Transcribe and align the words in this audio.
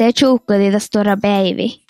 Te 0.00 0.12
tjukkudi 0.12 0.80
stora 0.80 1.16
päivi. 1.16 1.84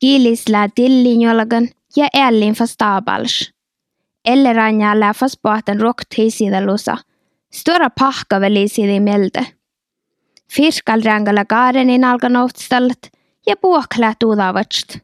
Kiilis 0.00 0.48
lää 0.48 0.68
tillin 0.74 1.22
jolgan 1.22 1.68
ja 1.96 2.08
ellin 2.14 2.54
fast 2.54 2.72
stabals. 2.72 3.50
Elle 4.24 4.52
ranja 4.52 5.00
lää 5.00 5.14
fast 5.14 5.36
pohten 5.42 5.80
rokt 5.80 6.18
hisida 6.18 6.66
lusa. 6.66 6.96
Stora 7.52 7.90
pahka 7.90 8.40
veli 8.40 8.68
sidi. 8.68 9.00
Fiskal 10.52 11.02
rangala 11.04 11.44
gaarenin 11.44 12.04
alkan 12.04 12.36
ohtstallat 12.36 13.12
ja 13.46 13.56
puoklää 13.56 14.14
tuudavatst. 14.18 14.98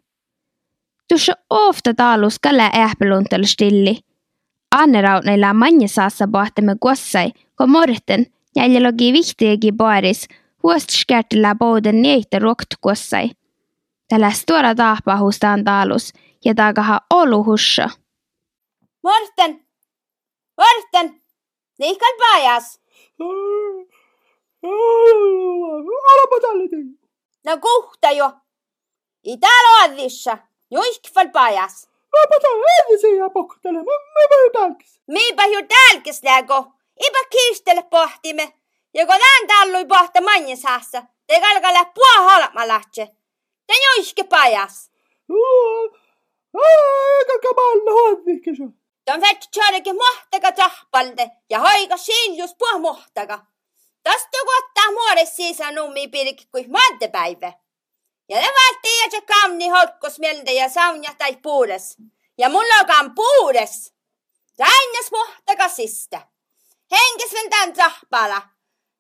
Tuossa 1.09 1.33
ofta 1.51 1.95
taluskalla 1.95 2.71
ähpeluntel 2.75 3.45
stilli. 3.45 3.99
Annerautneilla 4.71 5.55
manja 5.55 5.89
saassa 5.89 6.29
pohtemme 6.33 6.77
kuossai, 6.81 7.33
kun 7.57 7.71
morten 7.71 8.27
jäljellä 8.57 8.93
vihtiäkin 8.93 9.77
baaris 9.77 10.29
huostskertillä 10.65 11.55
bouden 11.55 12.03
niitä 12.03 12.39
rokt 12.39 12.69
kuossai. 12.81 13.31
Tällä 14.09 14.31
stora 14.31 14.75
tahpahustaan 14.75 15.65
talus 15.65 16.13
ja 16.45 16.55
takaha 16.55 17.01
oluhussa. 17.11 17.91
Morten! 19.03 19.67
Morten! 20.59 21.23
Liikal 21.79 22.13
pajas! 22.19 22.81
Alapa 26.13 26.41
tälle. 26.41 26.65
No 27.47 27.59
kuhta 27.61 28.11
jo! 28.11 28.31
Itä 29.25 29.47
loodissa! 29.47 30.39
Juiskfal 30.71 31.29
pajas! 31.29 31.89
Alapa 32.13 32.41
tälle 32.43 32.65
edisi 32.89 33.17
ja 33.17 33.31
poktele. 33.31 33.79
Mä 33.79 33.85
mä 33.85 34.61
tälkis. 34.61 35.01
Miipä 35.07 35.45
ju 35.47 35.67
tälkis 35.69 36.23
lägo! 36.23 36.73
Ipä 37.07 37.19
kiistele 37.31 37.83
pohtimme. 37.83 38.64
ja 38.95 39.07
kun 39.07 39.17
näen 39.19 39.47
tallui 39.47 39.87
pohta 39.87 40.21
manjasassa, 40.21 41.03
te 41.27 41.41
kalkale 41.41 41.87
puo 41.95 42.35
olema 42.37 42.69
lähtse. 42.69 43.07
Te 43.67 43.75
nuiske 43.75 44.25
pajas. 44.25 44.91
Kalka 47.29 47.55
panna 47.55 47.93
hoidmikkisu. 47.93 48.65
Ta 49.05 49.15
on 49.15 49.21
vetsi 49.21 49.49
tjärgi 49.53 49.93
mohtaga 49.93 50.53
tahpalde 50.53 51.31
ja 51.51 51.59
haiga 51.59 51.97
sinjus 51.97 52.55
puo 52.59 52.79
mohtaga. 52.79 53.39
Tästä 54.03 54.39
kohtaa 54.47 54.91
muodessa 54.91 55.35
sisään 55.35 55.79
ummi 55.79 56.09
pirkki 56.09 56.47
kuin 56.51 56.71
maantepäivä. 56.71 57.53
Ja 58.29 58.41
ne 58.41 58.49
vaatii 58.49 59.11
se 59.11 59.21
kamni 59.21 59.69
hotkos 59.69 60.19
mieltä 60.19 60.51
ja 60.51 60.69
saunja 60.69 61.15
tai 61.19 61.37
puudes. 61.37 61.97
Ja 62.39 62.49
mulla 62.49 62.99
on 63.01 63.15
puudes. 63.15 63.95
Tännes 64.57 65.11
mohtaga 65.13 65.69
siste. 65.69 66.21
Henkes 66.91 67.33
ventään 67.35 67.73
tahpala. 67.73 68.54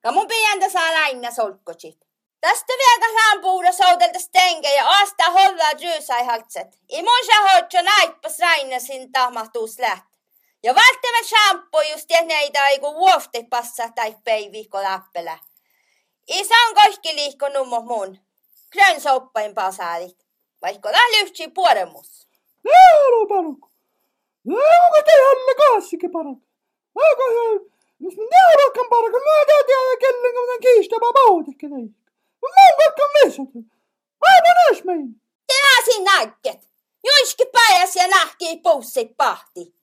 Ka 0.04 0.12
mun 0.12 0.28
pientä 0.28 0.68
saa 0.68 0.92
laina 0.92 1.30
solkkotsit. 1.30 1.98
Tästä 2.40 2.72
vielä 2.72 3.12
saan 3.20 3.40
puuda 3.40 3.72
soutelta 3.72 4.18
stenge 4.18 4.74
ja 4.74 4.88
asta 4.88 5.30
hollaa 5.30 5.72
ryysai 5.80 6.24
haltset. 6.24 6.78
I 6.92 7.02
mun 7.02 7.26
sä 7.26 7.40
hoitso 7.40 7.82
naippas 7.82 8.38
rainasin 8.38 9.12
tahmahtuus 9.12 9.78
läht. 9.78 10.04
Ja 10.62 10.74
välttämättä 10.74 11.28
shampoo 11.28 11.80
just 11.82 12.04
tehneitä 12.08 12.68
ei 12.68 12.78
kun 12.78 12.94
vuofte 12.94 13.46
passa 13.50 13.88
tai 13.94 14.16
päiviikko 14.24 14.82
läppelä. 14.82 15.38
Isä 16.28 16.54
on 16.68 16.74
kaikki 16.74 17.14
liikko 17.14 17.48
nummo 17.48 17.80
mun. 17.80 18.18
Grön 18.72 19.00
soppain 19.00 19.54
pasaarit. 19.54 20.26
Vaikka 20.62 20.90
tää 20.92 21.10
lyhtsi 21.10 21.48
puolemus. 21.48 22.28
Neuro 22.64 23.26
parukku. 23.28 23.70
Neuro 24.44 25.02
te 25.04 25.12
halle 25.12 25.54
kaassikin 25.54 26.12
parukku. 26.12 26.48
Aika 26.96 27.22
hyvä. 27.30 27.74
Mä 28.00 28.08
neurokan 28.08 28.86
parukku, 28.90 29.18
mä 29.18 29.40
en 29.40 29.46
tiedä 29.66 29.96
kellen 30.00 30.34
kun 30.34 30.46
mä 30.50 30.58
kiistämään 30.60 31.12
pautikki 31.14 31.68
teitä. 31.68 31.98
Mä 32.42 32.48
oon 32.62 32.74
vaikka 32.80 33.04
mesut. 33.14 33.48
Aivan 34.20 34.56
ees 34.70 34.84
mein. 34.84 35.20
Teäsi 35.46 36.04
näkket. 36.04 36.68
Juiski 37.04 37.44
pääs 37.52 37.96
ja 37.96 38.08
nähkii 38.08 38.56
poussit 38.56 39.16
pahti. 39.16 39.74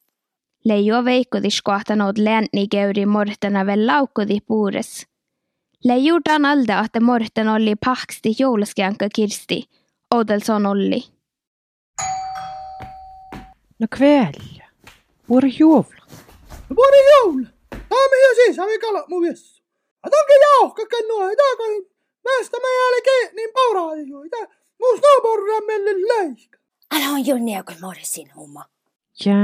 Leijo 0.66 1.06
veikkodis 1.06 1.62
kohtanut 1.62 2.18
länni 2.18 2.68
keuri 2.72 3.06
mortena 3.06 3.66
vel 3.66 3.88
laukkodi 3.88 4.38
puures. 4.48 5.08
Leijudan 5.84 6.46
alde, 6.46 6.74
että 6.86 7.00
morten 7.00 7.48
oli 7.50 7.76
pahksti 7.86 8.36
jouluskjanka 8.40 9.08
kirsti. 9.16 9.70
Odelson 10.12 10.66
olli. 10.66 11.04
No 13.80 13.88
kväll. 13.98 14.62
Vår 15.30 15.44
juhla. 15.60 16.06
Vuori 16.76 16.98
joul. 17.10 17.44
Ja 18.12 18.36
siis, 18.36 18.60
avi 18.60 18.80
kala 18.80 19.06
mu 19.08 19.22
vessu. 19.22 19.64
Aga 20.04 20.18
onkin 20.18 20.42
jauhka 20.42 20.86
kennoa, 20.86 21.30
ei 21.30 21.36
taakaan. 21.36 21.84
Näistä 22.26 22.58
me 22.58 22.68
jälkeen 22.82 23.36
niin 23.36 23.50
pauraa 23.54 23.96
ei 23.96 24.10
joo. 24.10 24.24
Itä 24.24 24.38
muus 24.80 25.00
naaporra 25.02 25.62
meille 25.68 25.92
läiska. 26.08 26.58
Älä 26.96 27.10
on 27.10 27.26
jo 27.26 27.36
neukon 27.38 27.76
morsin 27.82 28.36
humma. 28.36 28.66
Ja, 29.26 29.36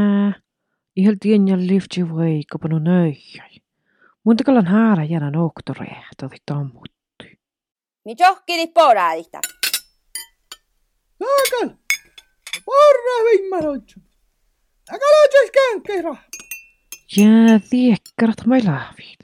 ihan 0.95 1.19
tienjä 1.19 1.57
lyfti 1.57 2.09
voi 2.09 2.41
kapanu 2.51 2.79
nöijäi. 2.79 3.61
Mun 4.23 4.37
takalan 4.37 4.65
haara 4.65 5.03
jänä 5.03 5.31
noktorehta 5.31 6.29
tai 6.29 6.37
tammutti. 6.45 7.39
Mi 8.05 8.15
johkini 8.19 8.67
poraita. 8.67 9.39
Taakal. 11.19 11.69
Porra 12.65 13.25
vimmaroitsu. 13.25 13.99
Takala 14.85 15.27
tjes 15.31 15.51
känkkeira. 15.51 16.15
Ja, 17.17 17.59
tiekkarat 17.69 18.06
mai 18.45 18.61
laavit. 18.65 19.19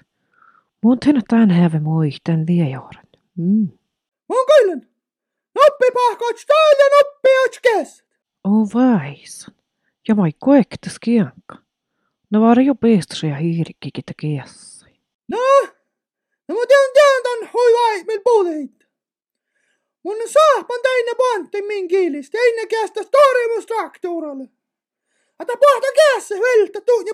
Mun 0.83 0.99
tänä 0.99 1.21
tän 1.29 1.51
häve 1.51 1.79
muistan 1.79 2.45
liejoran. 2.47 3.07
Mm. 3.37 3.67
Mun 4.29 4.45
kailen. 4.47 4.89
Noppi 5.55 5.85
pahkots 5.93 6.45
täällä 6.45 6.97
noppi 6.97 7.29
ots 7.45 8.03
O 8.43 8.49
vaisan. 8.73 9.55
Ja 10.07 10.15
mai 10.15 10.31
koektas 10.39 10.99
kianka. 10.99 11.55
No 12.31 12.41
var 12.41 12.61
jo 12.61 12.75
pestra 12.75 13.29
ja 13.29 13.35
hiirikkikin 13.35 14.03
kiessä. 14.19 14.85
No, 15.27 15.37
no 16.47 16.55
mä 16.55 16.65
tean 16.67 16.89
tean 16.93 17.23
tän 17.23 17.49
hoi 17.53 17.73
vai 17.73 18.03
meil 18.03 18.21
puudeid. 18.23 18.83
Mun 20.03 20.17
saapan 20.33 20.79
täinne 20.83 21.11
pantti 21.17 21.61
min 21.61 21.87
kiilistä, 21.87 22.37
teine 22.37 22.65
kästä 22.65 23.03
storimus 23.03 23.65
traktorille. 23.65 24.49
Ata 25.39 25.53
pohta 25.57 25.87
kässä 25.95 26.35
vältä 26.35 26.81
tuun 26.81 27.07
ja 27.07 27.13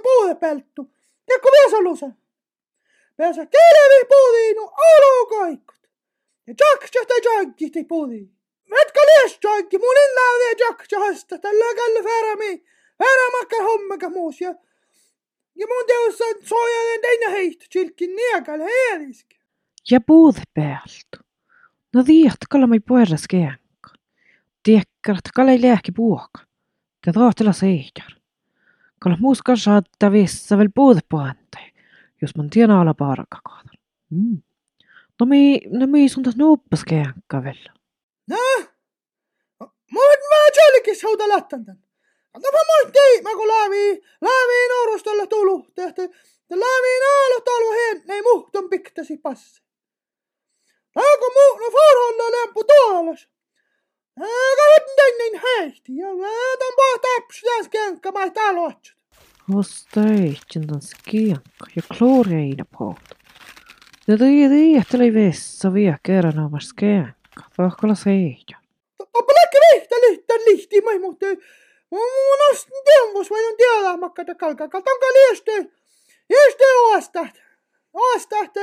puude 1.29 1.37
pelttu. 1.37 1.37
Tekko 1.37 1.49
vesaluse. 1.49 2.05
Pääsä 3.17 3.45
televi 3.45 4.05
puudiinu 4.09 4.61
alo 4.61 5.25
kaikkut. 5.25 5.89
Ja 6.47 6.53
jaksa 6.59 6.99
ta 7.07 7.29
jankiti 7.29 7.83
puudi. 7.83 8.29
Mätkä 8.69 8.99
lies 8.99 9.39
jankki, 9.43 9.77
mun 9.77 9.97
illa 10.05 10.21
on 10.21 10.55
jaksa 10.59 10.99
hasta. 10.99 11.37
Tällä 11.37 11.75
kalle 11.75 12.03
färami. 12.03 12.63
Färamakka 12.97 13.63
hommaga 13.63 14.09
muus 14.09 14.41
ja 14.41 14.55
ja 15.55 15.67
mun 15.67 15.85
teossa 15.87 16.23
soja 16.49 17.01
teine 17.01 17.31
heist, 17.31 17.61
silkin 17.71 18.15
niekal 18.15 18.59
heerisk. 18.59 19.27
Ja 19.91 19.99
puude 20.01 20.41
päältä. 20.53 21.17
No 21.93 22.03
tiedät, 22.03 22.37
kalla 22.49 22.67
mai 22.67 22.79
pueras 22.79 23.27
kianka. 23.29 23.89
Tiekkarat, 24.63 25.31
kalla 25.35 25.51
ei 25.51 25.61
lääki 25.61 25.91
puoka. 25.91 26.45
Te 27.05 27.11
tohtela 27.11 27.53
seidjar. 27.53 28.18
Kalmuska 28.99 29.55
saattaa 29.55 30.11
vissa 30.11 30.57
väl 30.57 30.69
puhuta 30.75 30.99
puhantai, 31.09 31.71
jos 32.21 32.35
mun 32.37 32.49
tiena 32.49 32.81
olla 32.81 32.93
paaraka 32.93 33.39
kohdalla. 33.43 33.81
Mm. 34.09 34.41
No 35.19 35.25
mi, 35.25 35.61
no 35.71 35.87
mi 35.87 36.09
sun 36.09 36.23
taas 36.23 36.37
nuuppas 36.37 36.83
kehankka 36.83 37.43
veel. 37.43 37.69
Noh, 38.27 38.61
muud 39.91 40.27
ma 40.31 40.39
tjollikis 40.55 41.03
hauda 41.03 41.27
lähtän 41.27 41.65
tän. 41.65 41.79
No 42.43 42.51
ma 42.55 42.61
muud 42.71 42.91
tei, 42.93 43.21
ma 43.21 43.31
kun 43.39 43.47
laavi, 43.47 43.85
laavi 44.21 44.59
noorustolle 44.73 45.27
tulu 45.27 45.57
tehty. 45.75 46.09
Laavi 46.49 46.93
naalo 47.05 47.39
tolu 47.45 47.71
hen, 47.71 48.03
nei 48.07 48.21
muhton 48.21 48.69
piktasi 48.69 49.17
passi. 49.17 49.61
Aga 50.95 51.27
muut, 51.35 51.59
no 51.61 51.67
farholla 51.75 52.31
lämpu 52.35 52.63
tuolas. 52.63 53.27
Aga 54.19 54.65
hütten 54.71 54.95
tänne 55.19 55.41
hästi 55.43 55.97
ja 55.97 56.07
mä 56.07 56.31
tämän 56.59 56.75
pohtaa 56.75 57.19
täpsä 57.19 57.69
kehankka, 57.71 58.11
mä 58.11 58.23
ei 58.23 58.31
täällä 58.31 58.61
otsu. 58.61 58.98
Taloatsut. 59.49 59.85
Hosta 59.95 60.01
ehtsin 60.01 60.67
tans 60.67 60.91
kianka 61.09 61.65
ja 61.75 61.81
kloreina 61.97 62.65
pohta. 62.77 63.15
Ja 64.07 64.17
tii 64.17 64.49
tiihteli 64.49 65.13
vessa 65.13 65.73
vielä 65.73 65.97
kerran 66.03 66.39
omas 66.39 66.73
kianka. 66.73 67.43
Pohkala 67.57 67.95
seidjar. 67.95 68.61
Toppa 68.97 69.33
läkki 69.33 69.57
lihtä 69.73 69.95
lihtä 69.95 70.33
lihti, 70.33 70.81
mä 70.81 70.99
mutta 70.99 71.25
mun 71.91 72.39
on 72.49 72.55
tienvus, 72.85 73.29
vai 73.29 73.45
on 73.45 73.57
tiedä 73.57 73.97
makkata 73.97 74.35
kalkaa. 74.35 74.67
Katonka 74.67 75.05
lieste, 75.05 75.51
lieste 76.29 76.63
oastat. 76.89 77.41
Oastat, 77.93 78.55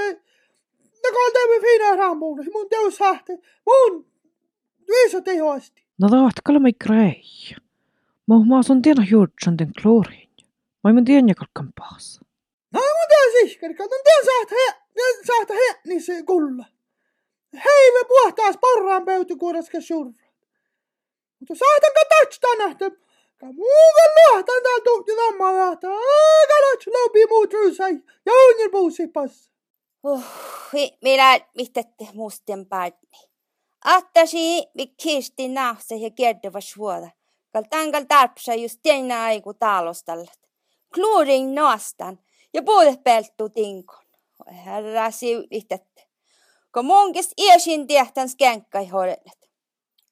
no 1.02 1.08
kaltamme 1.12 1.60
fina 1.60 1.96
rambuudus, 1.96 2.46
mun 2.52 2.68
teus 2.68 2.96
sahte, 2.96 3.38
mun 3.66 4.06
viisa 4.88 5.20
tehoasti. 5.20 5.86
No 5.98 6.08
taht 6.08 6.36
kalla 6.44 6.60
mai 6.60 6.72
grei. 6.72 7.22
Mä 8.26 8.34
mä 8.48 8.62
sun 8.62 8.82
tiena 8.82 9.04
juurtsan 9.10 9.58
den 9.58 9.72
klorein. 9.82 10.25
Mä 10.86 10.92
mun 10.92 11.04
tienä 11.04 11.34
kalkan 11.34 11.72
paas. 11.78 12.20
No 12.72 12.80
mun 12.80 13.08
teus 13.08 13.34
ihkari, 13.44 13.74
katon 13.74 14.00
tien 14.04 14.24
sahte 14.24 14.54
he, 14.54 14.74
sahte 15.26 15.54
he, 15.54 15.80
niin 15.86 16.02
se 16.02 16.22
kulla. 16.22 16.64
Heive 17.64 18.04
puhtaas 18.08 18.56
parhaan 18.60 19.04
pöytäkuoraskä 19.04 19.80
surra. 19.80 20.12
Mutta 21.38 21.54
saatan 21.54 21.90
ka 21.94 22.00
tatsta 22.08 22.46
nähtä. 22.58 22.90
Ka 23.40 23.46
muugan 23.46 24.10
luohtan 24.16 24.62
täällä 24.62 24.84
tuhti 24.84 25.16
tammaa 25.16 25.56
lähtää. 25.56 25.90
Aika 25.90 26.54
lots 26.62 26.86
lopi 26.86 27.26
muut 27.30 27.52
ryysai. 27.52 27.92
Ja 28.26 28.32
unir 28.32 28.70
puusi 28.70 29.06
passa. 29.06 29.50
Uh, 30.04 30.24
minä 31.02 31.40
mitätte 31.56 32.04
musten 32.14 32.66
päältä. 32.66 32.98
Attasi 33.84 34.62
vi 34.76 34.86
kirsti 34.86 35.48
nahse 35.48 35.94
ja 35.94 36.10
kertova 36.10 36.60
suoda. 36.60 37.10
Kal 37.52 37.62
tangal 37.70 38.04
tarpsa 38.08 38.54
just 38.54 38.80
teina 38.82 39.24
aiku 39.24 39.54
talostallat. 39.54 40.46
Kluurin 40.94 41.54
noastan 41.54 42.18
ja 42.54 42.62
puolet 42.62 43.04
pelttu 43.04 43.48
tinkon. 43.48 44.04
Herra 44.64 45.10
siulitette. 45.10 46.02
Kun 46.74 46.84
munkis 46.84 47.32
iesin 47.38 47.86
tehtäns 47.86 48.36
känkkai 48.36 48.88
hoidet. 48.88 49.50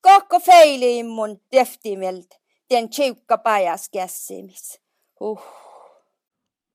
Kokko 0.00 0.40
feili 0.40 1.02
mun 1.02 1.40
deftimeltä. 1.52 2.36
Den 2.70 2.88
tjukka 2.88 3.38
pajas 3.38 3.88
kässimis. 3.88 4.80
Uh. 5.20 5.42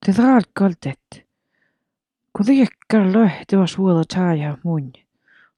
Te 0.05 0.13
tarkaltet. 0.13 1.25
Kun 2.33 2.45
tiekkär 2.45 3.13
löhti 3.13 3.57
var 3.57 3.67
suoda 3.67 4.03
taaja 4.13 4.57
mun. 4.63 4.93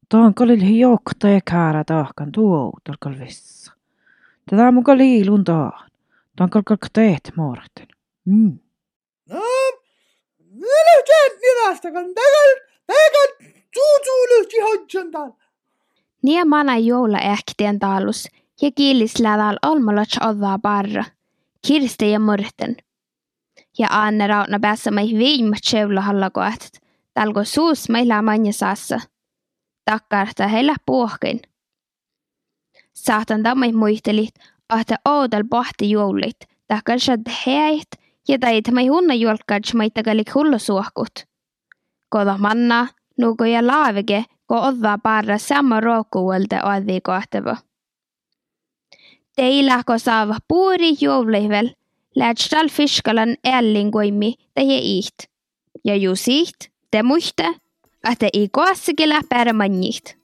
Tuon 0.09 0.33
kalil 0.33 0.61
hi 0.61 0.79
jokta 0.79 1.27
ja 1.27 1.41
käära 1.51 1.83
tahkan 1.83 2.31
tuoutal 2.31 2.95
kalvissa. 2.99 3.73
Tätä 4.49 4.71
mun 4.71 4.83
kalilun 4.83 5.43
taan. 5.43 5.91
Tuon 6.35 6.49
kalkal 6.49 6.77
teet 6.93 7.31
morten. 7.35 7.87
Mm. 8.25 8.59
No, 9.29 9.41
minä 10.39 10.95
tjent 11.05 11.41
nidastakan. 11.41 12.05
Tägal, 12.05 12.49
tägal, 12.87 13.51
suusuulusti 13.73 14.59
hodjan 14.61 15.11
täällä. 15.11 15.35
Nie 16.23 16.45
mana 16.45 16.77
joula 16.77 17.17
ähtien 17.17 17.79
taalus 17.79 18.27
ja 18.61 18.71
kiilislädal 18.75 19.57
olmalots 19.61 20.17
oddaa 20.17 20.59
barra. 20.59 21.03
Kirste 21.67 22.07
ja 22.09 22.19
murten. 22.19 22.77
Ja 23.79 23.87
Anne 23.89 24.27
rauna 24.27 24.59
päässä 24.59 24.91
mai 24.91 25.07
viimat 25.17 25.59
seula 25.63 26.01
hallakoet. 26.01 26.81
Talgo 27.13 27.43
suus 27.43 27.89
meillä 27.89 28.21
manja 28.21 28.53
saassa. 28.53 28.99
Takkarta 29.85 30.47
heillä 30.47 30.75
puohkin. 30.85 31.39
Saatan 32.93 33.43
tamai 33.43 33.71
muistelit, 33.71 34.35
että 34.79 34.95
oodal 35.05 35.43
pohti 35.49 35.89
joulit. 35.89 36.37
Takkar 36.67 36.99
shad 36.99 37.21
heait 37.45 37.87
ja 38.27 38.39
tait 38.39 38.71
mai 38.71 38.87
hunna 38.87 39.13
tagalik 39.93 40.35
hullu 40.35 40.59
suohkut. 40.59 41.25
Koda 42.09 42.37
manna, 42.37 42.87
nuko 43.17 43.45
ja 43.45 43.67
laavike, 43.67 44.25
ko 44.45 44.61
oddaa 44.67 44.97
barra 44.97 45.37
sama 45.37 45.79
ruokkuulta 45.79 46.63
oddi 46.63 47.01
kohtava. 47.01 47.57
Teillä 49.35 49.83
ko 49.85 49.97
saava 49.97 50.37
puuri 50.47 50.95
joulihvel, 51.01 51.69
lähtstal 52.15 52.69
fiskalan 52.69 53.35
ällingoimi 53.43 54.35
tehe 54.53 54.77
iht. 54.77 55.31
Ja 55.83 55.95
ju 55.95 56.15
siht, 56.15 56.69
te 56.91 57.03
muiste, 57.03 57.55
että 58.11 58.29
i 58.33 58.49
koassikilla 58.49 59.21
pärmänniht. 59.29 60.20